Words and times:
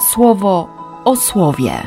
słowo 0.00 0.68
o 1.04 1.16
słowie. 1.16 1.82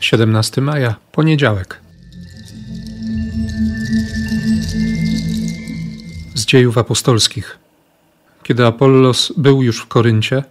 17 0.00 0.60
maja, 0.60 0.94
poniedziałek. 1.12 1.80
Z 6.34 6.46
dziejów 6.46 6.78
apostolskich. 6.78 7.58
Kiedy 8.42 8.66
Apollos 8.66 9.32
był 9.36 9.62
już 9.62 9.80
w 9.80 9.86
Koryncie, 9.86 10.42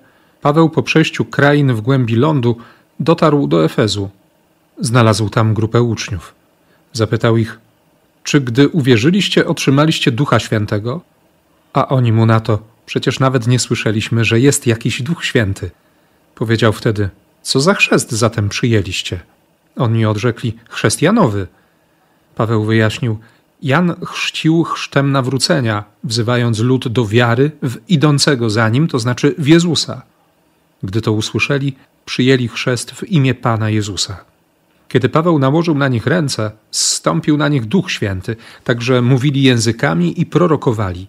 Paweł 0.41 0.69
po 0.69 0.83
przejściu 0.83 1.25
krain 1.25 1.73
w 1.73 1.81
głębi 1.81 2.15
lądu 2.15 2.57
dotarł 2.99 3.47
do 3.47 3.65
Efezu. 3.65 4.09
Znalazł 4.79 5.29
tam 5.29 5.53
grupę 5.53 5.81
uczniów. 5.81 6.33
Zapytał 6.93 7.37
ich, 7.37 7.59
czy 8.25 8.41
gdy 8.41 8.69
uwierzyliście, 8.69 9.47
otrzymaliście 9.47 10.11
Ducha 10.11 10.39
Świętego? 10.39 11.01
A 11.73 11.87
oni 11.87 12.11
mu 12.11 12.25
na 12.25 12.39
to, 12.39 12.59
przecież 12.85 13.19
nawet 13.19 13.47
nie 13.47 13.59
słyszeliśmy, 13.59 14.25
że 14.25 14.39
jest 14.39 14.67
jakiś 14.67 15.01
Duch 15.01 15.25
Święty. 15.25 15.71
Powiedział 16.35 16.73
wtedy, 16.73 17.09
co 17.41 17.61
za 17.61 17.73
chrzest 17.73 18.11
zatem 18.11 18.49
przyjęliście? 18.49 19.19
Oni 19.75 20.05
odrzekli, 20.05 20.57
chrześcijanowy. 20.69 21.47
Paweł 22.35 22.63
wyjaśnił, 22.63 23.19
Jan 23.61 23.95
chrzcił 24.05 24.63
chrztem 24.63 25.11
nawrócenia, 25.11 25.83
wzywając 26.03 26.59
lud 26.59 26.87
do 26.87 27.05
wiary 27.05 27.51
w 27.63 27.77
idącego 27.87 28.49
za 28.49 28.69
nim, 28.69 28.87
to 28.87 28.99
znaczy 28.99 29.35
w 29.37 29.47
Jezusa. 29.47 30.01
Gdy 30.83 31.01
to 31.01 31.11
usłyszeli, 31.11 31.75
przyjęli 32.05 32.47
chrzest 32.47 32.91
w 32.91 33.03
imię 33.03 33.35
Pana 33.35 33.69
Jezusa. 33.69 34.25
Kiedy 34.87 35.09
Paweł 35.09 35.39
nałożył 35.39 35.75
na 35.75 35.87
nich 35.87 36.07
ręce, 36.07 36.51
zstąpił 36.71 37.37
na 37.37 37.47
nich 37.47 37.65
Duch 37.65 37.91
Święty, 37.91 38.35
także 38.63 39.01
mówili 39.01 39.43
językami 39.43 40.21
i 40.21 40.25
prorokowali. 40.25 41.07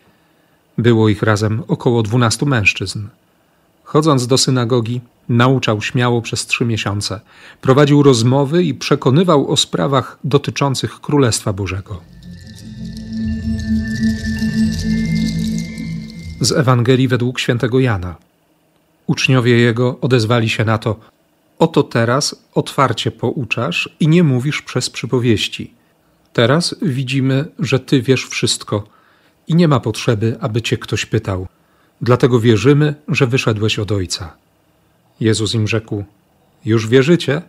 Było 0.79 1.09
ich 1.09 1.23
razem 1.23 1.63
około 1.69 2.03
dwunastu 2.03 2.47
mężczyzn. 2.47 3.09
Chodząc 3.85 4.27
do 4.27 4.39
synagogi, 4.39 5.01
nauczał 5.29 5.83
śmiało 5.83 6.23
przez 6.23 6.47
trzy 6.47 6.65
miesiące, 6.65 7.21
prowadził 7.61 8.03
rozmowy 8.03 8.65
i 8.65 8.75
przekonywał 8.75 9.51
o 9.51 9.57
sprawach 9.57 10.19
dotyczących 10.25 11.01
Królestwa 11.01 11.53
Bożego. 11.53 12.01
Z 16.41 16.53
Ewangelii 16.53 17.09
według 17.09 17.41
świętego 17.41 17.81
Jana. 17.81 18.15
Uczniowie 19.07 19.59
jego 19.59 20.01
odezwali 20.01 20.49
się 20.49 20.65
na 20.65 20.79
to: 20.79 20.97
Oto 21.59 21.83
teraz 21.83 22.47
otwarcie 22.55 23.11
pouczasz 23.11 23.97
i 24.01 24.09
nie 24.09 24.23
mówisz 24.23 24.63
przez 24.63 24.91
przypowieści. 24.91 25.75
Teraz 26.33 26.75
widzimy, 26.83 27.45
że 27.59 27.81
ty 27.81 28.03
wiesz 28.03 28.27
wszystko 28.27 28.89
i 29.49 29.55
nie 29.55 29.69
ma 29.69 29.81
potrzeby, 29.81 30.37
aby 30.41 30.63
cię 30.63 30.79
ktoś 30.79 31.07
pytał. 31.07 31.47
Dlatego 32.01 32.41
wierzymy, 32.41 32.95
że 33.09 33.27
wyszedłeś 33.27 33.79
od 33.79 33.93
Ojca. 33.93 34.37
Jezus 35.21 35.55
im 35.55 35.69
rzekł: 35.69 36.05
Już 36.65 36.89
wierzycie? 36.89 37.43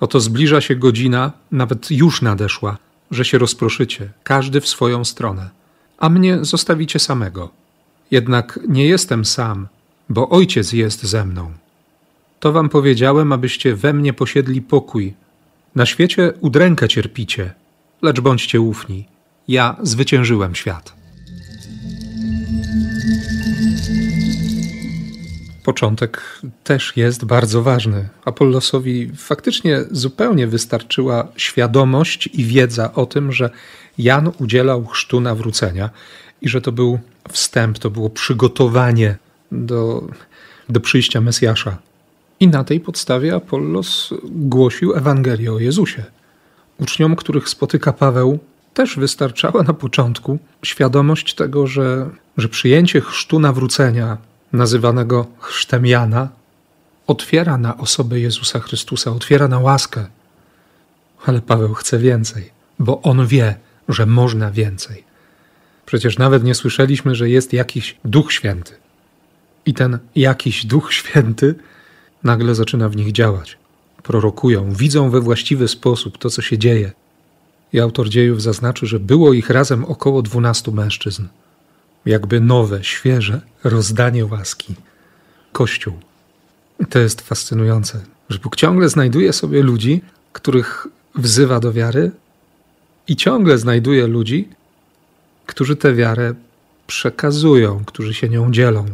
Oto 0.00 0.20
zbliża 0.20 0.60
się 0.60 0.76
godzina, 0.76 1.32
nawet 1.50 1.90
już 1.90 2.22
nadeszła, 2.22 2.76
że 3.10 3.24
się 3.24 3.38
rozproszycie, 3.38 4.10
każdy 4.22 4.60
w 4.60 4.68
swoją 4.68 5.04
stronę, 5.04 5.50
a 5.98 6.08
mnie 6.08 6.44
zostawicie 6.44 6.98
samego. 6.98 7.50
Jednak 8.10 8.60
nie 8.68 8.86
jestem 8.86 9.24
sam, 9.24 9.68
bo 10.08 10.28
Ojciec 10.28 10.72
jest 10.72 11.02
ze 11.02 11.24
mną. 11.24 11.52
To 12.42 12.52
wam 12.52 12.68
powiedziałem, 12.68 13.32
abyście 13.32 13.74
we 13.74 13.92
mnie 13.92 14.12
posiedli 14.12 14.62
pokój. 14.62 15.14
Na 15.74 15.86
świecie 15.86 16.32
udrękę 16.40 16.88
cierpicie, 16.88 17.52
lecz 18.02 18.20
bądźcie 18.20 18.60
ufni. 18.60 19.08
Ja 19.48 19.76
zwyciężyłem 19.82 20.54
świat. 20.54 20.92
Początek 25.64 26.40
też 26.64 26.92
jest 26.96 27.24
bardzo 27.24 27.62
ważny. 27.62 28.08
Apollosowi 28.24 29.10
faktycznie 29.16 29.80
zupełnie 29.90 30.46
wystarczyła 30.46 31.28
świadomość 31.36 32.26
i 32.26 32.44
wiedza 32.44 32.94
o 32.94 33.06
tym, 33.06 33.32
że 33.32 33.50
Jan 33.98 34.32
udzielał 34.38 34.86
chrztu 34.86 35.20
nawrócenia 35.20 35.90
i 36.40 36.48
że 36.48 36.60
to 36.60 36.72
był 36.72 36.98
wstęp, 37.28 37.78
to 37.78 37.90
było 37.90 38.10
przygotowanie 38.10 39.16
do, 39.52 40.06
do 40.68 40.80
przyjścia 40.80 41.20
Mesjasza. 41.20 41.91
I 42.42 42.48
na 42.48 42.64
tej 42.64 42.80
podstawie 42.80 43.34
Apollos 43.34 44.14
głosił 44.24 44.94
Ewangelię 44.94 45.52
o 45.52 45.58
Jezusie. 45.58 46.04
Uczniom, 46.78 47.16
których 47.16 47.48
spotyka 47.48 47.92
Paweł, 47.92 48.38
też 48.74 48.96
wystarczała 48.96 49.62
na 49.62 49.74
początku 49.74 50.38
świadomość 50.62 51.34
tego, 51.34 51.66
że, 51.66 52.10
że 52.36 52.48
przyjęcie 52.48 53.00
chrztu 53.00 53.40
nawrócenia, 53.40 54.16
nazywanego 54.52 55.26
chrztem 55.38 55.86
Jana, 55.86 56.28
otwiera 57.06 57.58
na 57.58 57.76
osobę 57.76 58.20
Jezusa 58.20 58.60
Chrystusa, 58.60 59.10
otwiera 59.10 59.48
na 59.48 59.58
łaskę. 59.58 60.06
Ale 61.26 61.40
Paweł 61.40 61.74
chce 61.74 61.98
więcej, 61.98 62.50
bo 62.78 63.02
on 63.02 63.26
wie, 63.26 63.54
że 63.88 64.06
można 64.06 64.50
więcej. 64.50 65.04
Przecież 65.86 66.18
nawet 66.18 66.44
nie 66.44 66.54
słyszeliśmy, 66.54 67.14
że 67.14 67.30
jest 67.30 67.52
jakiś 67.52 67.96
Duch 68.04 68.32
Święty. 68.32 68.72
I 69.66 69.74
ten 69.74 69.98
jakiś 70.16 70.66
Duch 70.66 70.92
Święty 70.92 71.54
nagle 72.24 72.54
zaczyna 72.54 72.88
w 72.88 72.96
nich 72.96 73.12
działać. 73.12 73.58
Prorokują, 74.02 74.72
widzą 74.72 75.10
we 75.10 75.20
właściwy 75.20 75.68
sposób 75.68 76.18
to, 76.18 76.30
co 76.30 76.42
się 76.42 76.58
dzieje. 76.58 76.92
I 77.72 77.80
autor 77.80 78.08
dziejów 78.08 78.42
zaznaczy, 78.42 78.86
że 78.86 79.00
było 79.00 79.32
ich 79.32 79.50
razem 79.50 79.84
około 79.84 80.22
dwunastu 80.22 80.72
mężczyzn. 80.72 81.26
Jakby 82.06 82.40
nowe, 82.40 82.84
świeże 82.84 83.40
rozdanie 83.64 84.26
łaski. 84.26 84.74
Kościół. 85.52 85.94
To 86.90 86.98
jest 86.98 87.20
fascynujące, 87.20 88.00
że 88.28 88.38
Bóg 88.38 88.56
ciągle 88.56 88.88
znajduje 88.88 89.32
sobie 89.32 89.62
ludzi, 89.62 90.02
których 90.32 90.86
wzywa 91.14 91.60
do 91.60 91.72
wiary 91.72 92.10
i 93.08 93.16
ciągle 93.16 93.58
znajduje 93.58 94.06
ludzi, 94.06 94.48
którzy 95.46 95.76
tę 95.76 95.94
wiarę 95.94 96.34
przekazują, 96.86 97.84
którzy 97.84 98.14
się 98.14 98.28
nią 98.28 98.52
dzielą, 98.52 98.86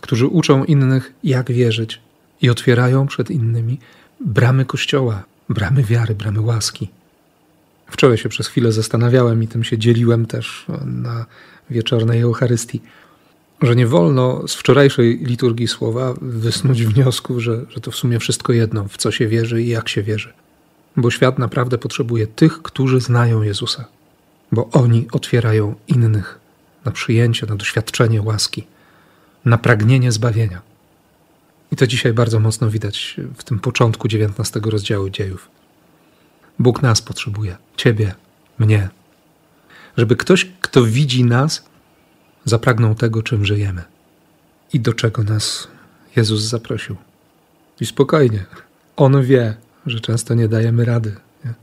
którzy 0.00 0.26
uczą 0.26 0.64
innych, 0.64 1.12
jak 1.24 1.52
wierzyć 1.52 2.00
i 2.42 2.50
otwierają 2.50 3.06
przed 3.06 3.30
innymi 3.30 3.78
bramy 4.20 4.64
Kościoła, 4.64 5.22
bramy 5.48 5.84
wiary, 5.84 6.14
bramy 6.14 6.40
łaski. 6.40 6.88
Wczoraj 7.86 8.18
się 8.18 8.28
przez 8.28 8.48
chwilę 8.48 8.72
zastanawiałem 8.72 9.42
i 9.42 9.48
tym 9.48 9.64
się 9.64 9.78
dzieliłem 9.78 10.26
też 10.26 10.66
na 10.84 11.26
wieczornej 11.70 12.20
Eucharystii, 12.20 12.82
że 13.62 13.76
nie 13.76 13.86
wolno 13.86 14.48
z 14.48 14.54
wczorajszej 14.54 15.18
liturgii 15.18 15.68
słowa 15.68 16.14
wysnuć 16.20 16.84
wniosku, 16.84 17.40
że, 17.40 17.64
że 17.68 17.80
to 17.80 17.90
w 17.90 17.96
sumie 17.96 18.18
wszystko 18.18 18.52
jedno, 18.52 18.88
w 18.88 18.96
co 18.96 19.10
się 19.10 19.26
wierzy 19.28 19.62
i 19.62 19.68
jak 19.68 19.88
się 19.88 20.02
wierzy. 20.02 20.32
Bo 20.96 21.10
świat 21.10 21.38
naprawdę 21.38 21.78
potrzebuje 21.78 22.26
tych, 22.26 22.62
którzy 22.62 23.00
znają 23.00 23.42
Jezusa, 23.42 23.84
bo 24.52 24.70
oni 24.70 25.06
otwierają 25.12 25.74
innych 25.88 26.38
na 26.84 26.92
przyjęcie, 26.92 27.46
na 27.46 27.56
doświadczenie 27.56 28.22
łaski, 28.22 28.66
na 29.44 29.58
pragnienie 29.58 30.12
zbawienia. 30.12 30.71
I 31.72 31.76
to 31.76 31.86
dzisiaj 31.86 32.12
bardzo 32.12 32.40
mocno 32.40 32.70
widać 32.70 33.16
w 33.36 33.44
tym 33.44 33.58
początku 33.58 34.08
XIX 34.08 34.66
rozdziału 34.66 35.10
dziejów. 35.10 35.48
Bóg 36.58 36.82
nas 36.82 37.02
potrzebuje, 37.02 37.56
Ciebie, 37.76 38.14
mnie. 38.58 38.88
Żeby 39.96 40.16
ktoś, 40.16 40.50
kto 40.60 40.84
widzi 40.84 41.24
nas, 41.24 41.64
zapragnął 42.44 42.94
tego, 42.94 43.22
czym 43.22 43.44
żyjemy 43.44 43.82
i 44.72 44.80
do 44.80 44.94
czego 44.94 45.22
nas 45.22 45.68
Jezus 46.16 46.40
zaprosił. 46.40 46.96
I 47.80 47.86
spokojnie, 47.86 48.44
On 48.96 49.22
wie, 49.22 49.56
że 49.86 50.00
często 50.00 50.34
nie 50.34 50.48
dajemy 50.48 50.84
rady. 50.84 51.16
Nie? 51.44 51.54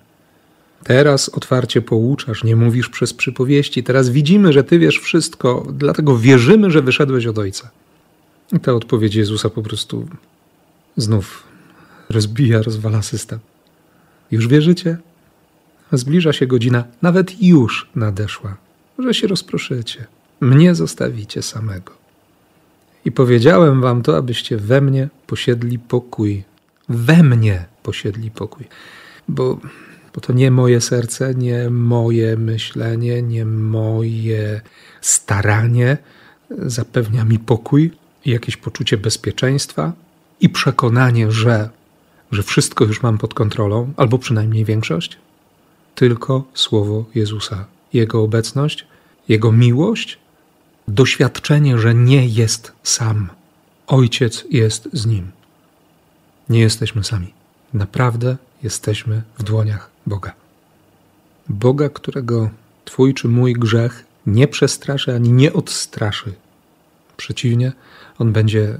Teraz 0.83 1.29
otwarcie 1.29 1.81
pouczasz, 1.81 2.43
nie 2.43 2.55
mówisz 2.55 2.89
przez 2.89 3.13
przypowieści. 3.13 3.83
Teraz 3.83 4.09
widzimy, 4.09 4.53
że 4.53 4.63
Ty 4.63 4.79
wiesz 4.79 4.99
wszystko, 4.99 5.67
dlatego 5.73 6.17
wierzymy, 6.17 6.71
że 6.71 6.81
wyszedłeś 6.81 7.25
od 7.25 7.37
Ojca. 7.37 7.69
Ta 8.61 8.73
odpowiedź 8.73 9.15
Jezusa 9.15 9.49
po 9.49 9.61
prostu 9.61 10.07
znów 10.97 11.43
rozbija, 12.09 12.61
rozwala 12.61 13.01
system. 13.01 13.39
Już 14.31 14.47
wierzycie? 14.47 14.97
Zbliża 15.91 16.33
się 16.33 16.47
godzina, 16.47 16.83
nawet 17.01 17.43
już 17.43 17.89
nadeszła, 17.95 18.57
że 18.99 19.13
się 19.13 19.27
rozproszycie. 19.27 20.07
Mnie 20.41 20.75
zostawicie 20.75 21.41
samego. 21.41 21.93
I 23.05 23.11
powiedziałem 23.11 23.81
wam 23.81 24.01
to, 24.01 24.17
abyście 24.17 24.57
we 24.57 24.81
mnie 24.81 25.09
posiedli 25.27 25.79
pokój. 25.79 26.43
We 26.89 27.23
mnie 27.23 27.65
posiedli 27.83 28.31
pokój. 28.31 28.65
Bo, 29.27 29.59
bo 30.15 30.21
to 30.21 30.33
nie 30.33 30.51
moje 30.51 30.81
serce, 30.81 31.35
nie 31.35 31.69
moje 31.69 32.37
myślenie, 32.37 33.21
nie 33.21 33.45
moje 33.45 34.61
staranie 35.01 35.97
zapewnia 36.57 37.25
mi 37.25 37.39
pokój 37.39 37.91
jakieś 38.25 38.57
poczucie 38.57 38.97
bezpieczeństwa 38.97 39.93
i 40.41 40.49
przekonanie, 40.49 41.31
że 41.31 41.69
że 42.31 42.43
wszystko 42.43 42.85
już 42.85 43.03
mam 43.03 43.17
pod 43.17 43.33
kontrolą, 43.33 43.93
albo 43.97 44.17
przynajmniej 44.17 44.65
większość, 44.65 45.17
tylko 45.95 46.43
słowo 46.53 47.05
Jezusa. 47.15 47.65
Jego 47.93 48.23
obecność, 48.23 48.87
Jego 49.27 49.51
miłość, 49.51 50.17
doświadczenie, 50.87 51.77
że 51.77 51.95
nie 51.95 52.27
jest 52.27 52.71
sam. 52.83 53.29
Ojciec 53.87 54.45
jest 54.49 54.89
z 54.93 55.05
nim. 55.05 55.31
Nie 56.49 56.59
jesteśmy 56.59 57.03
sami. 57.03 57.33
Naprawdę 57.73 58.37
jesteśmy 58.63 59.21
w 59.37 59.43
dłoniach 59.43 59.89
Boga. 60.05 60.33
Boga, 61.49 61.89
którego 61.89 62.49
Twój 62.85 63.13
czy 63.13 63.27
mój 63.27 63.53
grzech 63.53 64.05
nie 64.25 64.47
przestraszy 64.47 65.15
ani 65.15 65.31
nie 65.31 65.53
odstraszy. 65.53 66.33
Przeciwnie, 67.19 67.71
on 68.19 68.33
będzie 68.33 68.77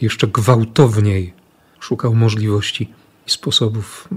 jeszcze 0.00 0.26
gwałtowniej 0.26 1.32
szukał 1.80 2.14
możliwości 2.14 2.92
i 3.26 3.30
sposobów, 3.30 4.08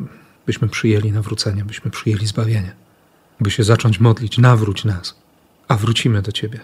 byśmy 0.45 0.69
przyjęli 0.69 1.11
nawrócenie, 1.11 1.65
byśmy 1.65 1.91
przyjęli 1.91 2.27
zbawienie, 2.27 2.75
by 3.39 3.51
się 3.51 3.63
zacząć 3.63 3.99
modlić, 3.99 4.38
nawróć 4.38 4.85
nas, 4.85 5.15
a 5.67 5.77
wrócimy 5.77 6.21
do 6.21 6.31
Ciebie. 6.31 6.59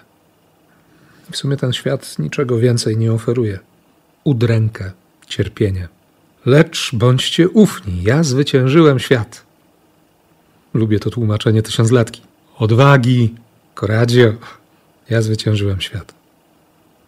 W 1.31 1.37
sumie 1.37 1.57
ten 1.57 1.73
świat 1.73 2.19
niczego 2.19 2.57
więcej 2.57 2.97
nie 2.97 3.13
oferuje. 3.13 3.59
Udrękę, 4.23 4.91
cierpienie. 5.27 5.87
Lecz 6.45 6.95
bądźcie 6.95 7.49
ufni, 7.49 8.03
ja 8.03 8.23
zwyciężyłem 8.23 8.99
świat. 8.99 9.45
Lubię 10.73 10.99
to 10.99 11.09
tłumaczenie 11.09 11.61
tysiąclatki. 11.61 12.21
Odwagi, 12.57 13.35
coraggio, 13.75 14.33
ja 15.09 15.21
zwyciężyłem 15.21 15.81
świat. 15.81 16.16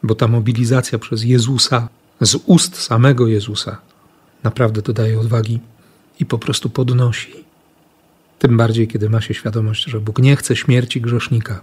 Bo 0.03 0.15
ta 0.15 0.27
mobilizacja 0.27 0.99
przez 0.99 1.23
Jezusa, 1.23 1.89
z 2.21 2.35
ust 2.45 2.81
samego 2.81 3.27
Jezusa, 3.27 3.77
naprawdę 4.43 4.81
dodaje 4.81 5.19
odwagi 5.19 5.59
i 6.19 6.25
po 6.25 6.39
prostu 6.39 6.69
podnosi. 6.69 7.33
Tym 8.39 8.57
bardziej, 8.57 8.87
kiedy 8.87 9.09
ma 9.09 9.21
się 9.21 9.33
świadomość, 9.33 9.83
że 9.83 9.99
Bóg 9.99 10.19
nie 10.19 10.35
chce 10.35 10.55
śmierci 10.55 11.01
grzesznika, 11.01 11.61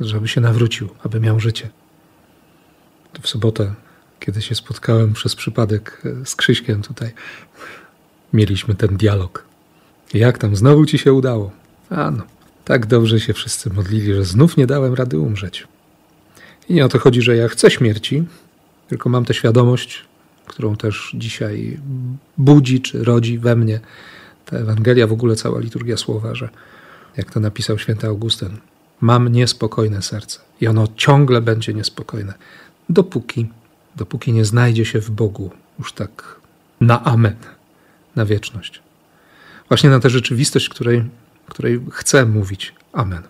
żeby 0.00 0.28
się 0.28 0.40
nawrócił, 0.40 0.88
aby 1.04 1.20
miał 1.20 1.40
życie. 1.40 1.70
W 3.22 3.28
sobotę, 3.28 3.74
kiedy 4.20 4.42
się 4.42 4.54
spotkałem 4.54 5.12
przez 5.12 5.34
przypadek 5.34 6.02
z 6.24 6.36
Krzyśkiem 6.36 6.82
tutaj, 6.82 7.12
mieliśmy 8.32 8.74
ten 8.74 8.96
dialog. 8.96 9.44
Jak 10.14 10.38
tam, 10.38 10.56
znowu 10.56 10.86
ci 10.86 10.98
się 10.98 11.12
udało? 11.12 11.50
A 11.90 12.10
no, 12.10 12.22
tak 12.64 12.86
dobrze 12.86 13.20
się 13.20 13.32
wszyscy 13.32 13.70
modlili, 13.70 14.14
że 14.14 14.24
znów 14.24 14.56
nie 14.56 14.66
dałem 14.66 14.94
rady 14.94 15.18
umrzeć. 15.18 15.66
I 16.68 16.74
nie 16.74 16.84
o 16.84 16.88
to 16.88 16.98
chodzi, 16.98 17.22
że 17.22 17.36
ja 17.36 17.48
chcę 17.48 17.70
śmierci, 17.70 18.24
tylko 18.88 19.08
mam 19.08 19.24
tę 19.24 19.34
świadomość, 19.34 20.04
którą 20.46 20.76
też 20.76 21.12
dzisiaj 21.14 21.80
budzi 22.38 22.80
czy 22.80 23.04
rodzi 23.04 23.38
we 23.38 23.56
mnie 23.56 23.80
ta 24.44 24.56
Ewangelia, 24.56 25.06
w 25.06 25.12
ogóle 25.12 25.36
cała 25.36 25.60
liturgia 25.60 25.96
słowa, 25.96 26.34
że 26.34 26.48
jak 27.16 27.30
to 27.30 27.40
napisał 27.40 27.78
święty 27.78 28.06
Augustyn, 28.06 28.56
mam 29.00 29.28
niespokojne 29.28 30.02
serce 30.02 30.40
i 30.60 30.66
ono 30.66 30.88
ciągle 30.96 31.40
będzie 31.40 31.74
niespokojne, 31.74 32.34
dopóki, 32.88 33.46
dopóki 33.96 34.32
nie 34.32 34.44
znajdzie 34.44 34.84
się 34.84 35.00
w 35.00 35.10
Bogu 35.10 35.50
już 35.78 35.92
tak 35.92 36.36
na 36.80 37.04
amen, 37.04 37.36
na 38.16 38.24
wieczność. 38.24 38.82
Właśnie 39.68 39.90
na 39.90 40.00
tę 40.00 40.10
rzeczywistość, 40.10 40.68
której, 40.68 41.04
której 41.46 41.80
chcę 41.92 42.26
mówić 42.26 42.74
amen. 42.92 43.22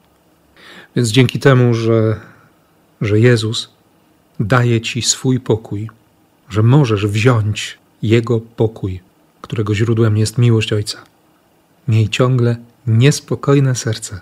Więc 0.96 1.08
dzięki 1.08 1.38
temu, 1.38 1.74
że, 1.74 2.20
że 3.00 3.20
Jezus 3.20 3.70
daje 4.40 4.81
ci 4.81 5.02
swój 5.02 5.40
pokój, 5.40 5.90
że 6.48 6.62
możesz 6.62 7.06
wziąć 7.06 7.78
Jego 8.02 8.40
pokój, 8.40 9.00
którego 9.40 9.75
źródłem 9.75 10.16
jest 10.16 10.38
miłość 10.38 10.72
Ojca. 10.72 10.98
Miej 11.88 12.08
ciągle 12.08 12.56
niespokojne 12.87 13.75
serce. 13.75 14.20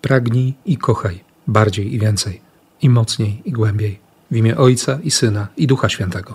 Pragnij 0.00 0.54
i 0.66 0.76
kochaj 0.76 1.20
bardziej 1.46 1.94
i 1.94 1.98
więcej, 1.98 2.40
i 2.82 2.88
mocniej 2.88 3.42
i 3.44 3.52
głębiej, 3.52 3.98
w 4.30 4.36
imię 4.36 4.56
Ojca 4.56 4.98
i 5.02 5.10
Syna 5.10 5.48
i 5.56 5.66
Ducha 5.66 5.88
Świętego. 5.88 6.34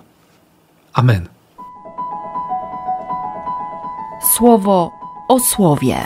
Amen. 0.94 1.27
Słowo 4.38 4.91
o 5.30 5.39
słowie. 5.39 6.06